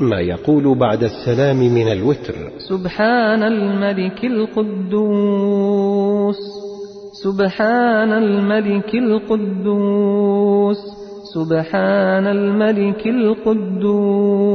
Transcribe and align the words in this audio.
ما 0.00 0.20
يقول 0.20 0.78
بعد 0.78 1.02
السلام 1.02 1.56
من 1.56 1.92
الوتر. 1.92 2.34
سبحان 2.68 3.42
الملك 3.42 4.24
القدوس. 4.24 5.48
سبحان 7.24 8.12
الملك 8.12 8.94
القدوس. 8.94 10.76
سبحان 11.34 12.26
الملك 12.26 13.06
القدوس. 13.06 14.47